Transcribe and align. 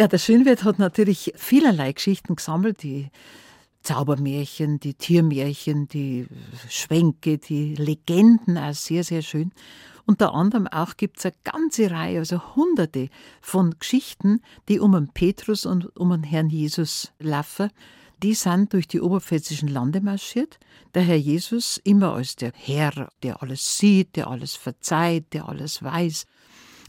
Ja, 0.00 0.08
der 0.08 0.16
Schönwert 0.16 0.64
hat 0.64 0.78
natürlich 0.78 1.34
vielerlei 1.36 1.92
Geschichten 1.92 2.34
gesammelt, 2.34 2.82
die 2.82 3.10
Zaubermärchen, 3.82 4.80
die 4.80 4.94
Tiermärchen, 4.94 5.88
die 5.88 6.26
Schwänke, 6.70 7.36
die 7.36 7.74
Legenden, 7.74 8.56
auch 8.56 8.72
sehr, 8.72 9.04
sehr 9.04 9.20
schön. 9.20 9.52
Unter 10.06 10.32
anderem 10.32 10.66
auch 10.68 10.96
gibt 10.96 11.18
es 11.18 11.26
eine 11.26 11.34
ganze 11.44 11.90
Reihe, 11.90 12.20
also 12.20 12.56
hunderte 12.56 13.10
von 13.42 13.74
Geschichten, 13.78 14.40
die 14.70 14.80
um 14.80 14.92
den 14.92 15.08
Petrus 15.08 15.66
und 15.66 15.94
um 15.98 16.12
den 16.12 16.22
Herrn 16.22 16.48
Jesus 16.48 17.12
laufen. 17.18 17.68
Die 18.22 18.32
sind 18.32 18.72
durch 18.72 18.88
die 18.88 19.02
oberpfälzischen 19.02 19.68
Lande 19.68 20.00
marschiert. 20.00 20.58
Der 20.94 21.02
Herr 21.02 21.16
Jesus 21.16 21.78
immer 21.84 22.14
als 22.14 22.36
der 22.36 22.52
Herr, 22.54 23.10
der 23.22 23.42
alles 23.42 23.76
sieht, 23.76 24.16
der 24.16 24.28
alles 24.28 24.56
verzeiht, 24.56 25.34
der 25.34 25.46
alles 25.46 25.82
weiß. 25.82 26.24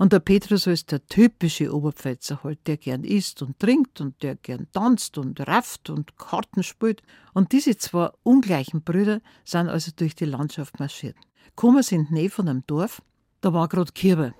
Und 0.00 0.14
der 0.14 0.20
Petrus 0.20 0.66
als 0.66 0.86
der 0.86 1.04
typische 1.08 1.74
Oberpfälzer 1.74 2.42
halt, 2.42 2.66
der 2.66 2.78
gern 2.78 3.04
isst 3.04 3.42
und 3.42 3.58
trinkt 3.58 4.00
und 4.00 4.22
der 4.22 4.34
gern 4.34 4.66
tanzt 4.72 5.18
und 5.18 5.46
rafft 5.46 5.90
und 5.90 6.16
Karten 6.16 6.62
spielt. 6.62 7.02
Und 7.34 7.52
diese 7.52 7.76
zwei 7.76 8.08
ungleichen 8.22 8.80
Brüder 8.80 9.20
sind 9.44 9.68
also 9.68 9.92
durch 9.94 10.14
die 10.14 10.24
Landschaft 10.24 10.80
marschiert. 10.80 11.16
Kommen 11.54 11.82
sie 11.82 11.96
in 11.96 12.06
die 12.06 12.14
Nähe 12.14 12.30
von 12.30 12.48
einem 12.48 12.64
Dorf, 12.66 13.02
da 13.42 13.52
war 13.52 13.68
gerade 13.68 13.92
Kirbe. 13.92 14.32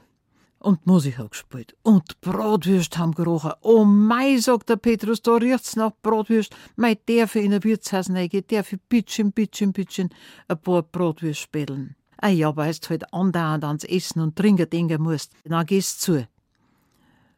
Und 0.61 0.87
Musik 0.87 1.19
hat 1.19 1.33
gespielt. 1.33 1.77
Und 1.83 2.23
Bratwürst 2.23 2.97
haben 2.97 3.13
gerochen. 3.13 3.53
Oh 3.61 3.85
mei, 3.85 4.39
sagt 4.39 4.71
der 4.71 4.77
Petrus, 4.77 5.21
da 5.21 5.35
riecht's 5.35 5.77
nach 5.77 5.93
Bratwürst. 6.01 6.57
Mei, 6.77 6.95
darf 6.95 7.37
ich 7.37 7.45
in 7.45 7.53
ein 7.53 7.63
Wirtshaus 7.63 8.09
reingehen, 8.09 8.45
darf 8.49 8.73
ich 8.73 8.81
bitteschön, 8.89 9.31
bitteschön, 9.33 9.75
bitteschön 9.75 10.09
ein 10.49 10.59
paar 10.59 10.83
Bratwürst 10.85 11.41
spädeln 11.41 11.97
ah 12.21 12.29
ja, 12.29 12.55
weil 12.57 12.75
du 12.75 12.89
halt 12.89 13.13
andauernd 13.13 13.65
ans 13.65 13.85
Essen 13.85 14.21
und 14.21 14.37
Trinken 14.37 14.69
denken 14.69 15.03
musst, 15.03 15.33
dann 15.45 15.67
gehst 15.67 16.07
du 16.07 16.19
zu. 16.19 16.29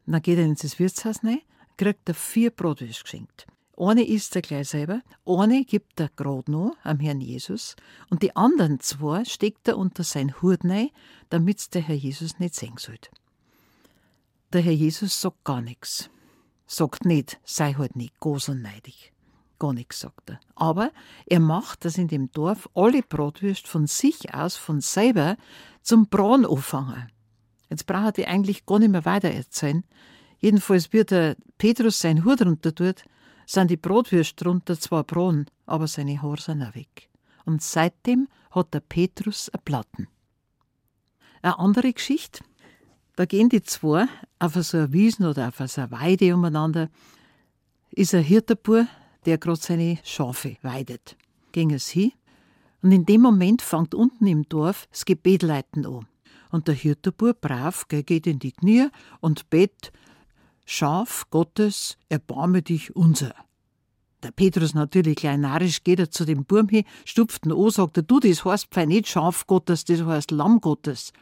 Dann 0.07 0.23
geht 0.23 0.39
er 0.39 0.45
ins 0.45 0.79
Wirtshaus 0.79 1.23
rein, 1.25 1.41
kriegt 1.77 2.09
er 2.09 2.15
vier 2.15 2.51
Brotwürste 2.51 3.03
geschenkt. 3.05 3.47
Eine 3.77 4.07
isst 4.07 4.37
er 4.37 4.43
gleich 4.43 4.69
selber, 4.69 5.01
eine 5.25 5.65
gibt 5.65 5.98
er 5.98 6.11
gerade 6.15 6.51
noch 6.51 6.77
am 6.83 7.01
Herrn 7.01 7.21
Jesus 7.21 7.75
und 8.11 8.23
die 8.23 8.37
anderen 8.37 8.81
zwei 8.81 9.25
steckt 9.25 9.67
er 9.67 9.79
unter 9.79 10.05
sein 10.05 10.41
Hut 10.43 10.65
rein, 10.65 10.91
damit 11.31 11.75
der 11.75 11.83
Herr 11.83 11.95
Jesus 11.95 12.39
nicht 12.39 12.55
sehen 12.55 12.77
soll. 12.77 12.99
Der 14.53 14.61
Herr 14.61 14.73
Jesus 14.73 15.21
sagt 15.21 15.45
gar 15.45 15.62
nichts. 15.62 16.11
Sagt 16.67 17.05
nicht, 17.05 17.41
sei 17.45 17.73
halt 17.75 17.97
nicht 17.97 18.19
goselneidig 18.21 19.12
gar 19.63 19.73
nichts, 19.73 20.01
sagt 20.01 20.29
er. 20.29 20.41
Aber 20.57 20.91
er 21.25 21.39
macht, 21.39 21.85
dass 21.85 21.97
in 21.97 22.09
dem 22.09 22.33
Dorf 22.33 22.69
alle 22.75 23.01
Bratwürste 23.01 23.69
von 23.69 23.87
sich 23.87 24.35
aus, 24.35 24.57
von 24.57 24.81
selber, 24.81 25.37
zum 25.83 26.09
Braun 26.09 26.45
anfangen. 26.45 27.13
Jetzt 27.71 27.87
braucht 27.87 28.19
er 28.19 28.27
eigentlich 28.27 28.67
gar 28.67 28.81
nicht 28.81 28.91
mehr 28.91 29.05
weiter 29.05 29.31
erzählen. 29.31 29.85
Jedenfalls 30.41 30.93
wird 30.93 31.13
der 31.13 31.37
Petrus 31.59 32.01
sein 32.01 32.25
Hut 32.25 32.43
runter 32.43 32.75
tut, 32.75 33.05
sind 33.47 33.71
die 33.71 33.77
Bratwürste 33.77 34.45
drunter 34.45 34.77
zwar 34.81 35.05
braun, 35.05 35.47
aber 35.65 35.87
seine 35.87 36.21
Haare 36.21 36.41
sind 36.41 36.61
auch 36.65 36.75
weg. 36.75 37.09
Und 37.45 37.63
seitdem 37.63 38.27
hat 38.51 38.75
der 38.75 38.81
Petrus 38.81 39.49
ein 39.49 39.61
Platten. 39.65 40.09
Eine 41.41 41.61
andere 41.61 41.93
Geschichte, 41.93 42.43
da 43.15 43.27
gehen 43.27 43.49
die 43.49 43.63
zwei 43.63 44.09
auf 44.41 44.55
so 44.55 44.79
eine 44.79 44.93
Wiesen 44.93 45.25
oder 45.25 45.47
auf 45.47 45.63
so 45.71 45.83
eine 45.83 45.91
Weide 45.93 46.35
umeinander, 46.35 46.89
ist 47.93 48.13
ein 48.13 48.25
Hirtenbub, 48.25 48.89
der 49.27 49.39
gerade 49.39 49.61
seine 49.61 49.98
Schafe 50.05 50.56
weidet. 50.62 51.17
Ging 51.53 51.73
es 51.73 51.89
hin 51.89 52.12
und 52.83 52.92
in 52.92 53.06
dem 53.06 53.20
Moment 53.20 53.62
fängt 53.62 53.95
unten 53.95 54.27
im 54.27 54.48
Dorf 54.48 54.87
das 54.91 55.05
Gebetleiten 55.05 55.87
an. 55.87 56.06
Und 56.51 56.69
der 56.69 56.75
Hirtenbub 56.75 57.41
brav 57.41 57.87
geht 57.89 58.27
in 58.27 58.39
die 58.39 58.53
Knie 58.53 58.89
und 59.20 59.48
bett, 59.48 59.93
Schaf 60.65 61.27
Gottes, 61.31 61.97
erbarme 62.09 62.62
dich 62.62 62.95
unser. 62.95 63.34
Der 64.23 64.31
Petrus 64.31 64.75
natürlich 64.75 65.17
klein 65.17 65.41
narrisch 65.41 65.83
geht 65.83 65.98
er 65.98 66.11
zu 66.11 66.25
dem 66.25 66.45
Burm 66.45 66.69
hin, 66.69 66.84
stupft 67.05 67.47
ihn 67.47 67.53
an, 67.53 67.70
sagt 67.70 67.97
er, 67.97 68.03
du, 68.05 68.20
das 68.20 68.45
heißt 68.45 68.69
nicht 68.87 69.09
Schaf 69.09 69.47
Gottes, 69.47 69.84
das 69.84 70.03
heißt 70.03 70.31
Lamm 70.31 70.60
Gottes. 70.60 71.12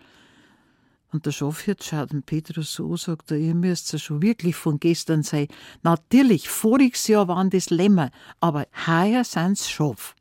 Und 1.13 1.27
der 1.27 1.33
Schafhirt 1.33 1.83
schaut 1.83 2.13
den 2.13 2.23
Petrus 2.23 2.73
so 2.73 2.91
an, 2.91 2.97
sagt 2.97 3.31
er, 3.33 3.39
ihr 3.39 3.55
müsst 3.55 3.93
ja 3.93 3.99
schon 3.99 4.23
wirklich 4.23 4.55
von 4.55 4.79
gestern 4.79 5.23
sein. 5.23 5.49
Natürlich, 5.83 6.49
voriges 6.49 7.09
Jahr 7.09 7.27
waren 7.27 7.51
das 7.51 7.71
Lämmer, 7.71 8.11
aber 8.39 8.67
heuer 8.87 9.25
sind's 9.25 9.69
Schaf. 9.69 10.15